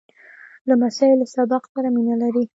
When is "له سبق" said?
1.19-1.63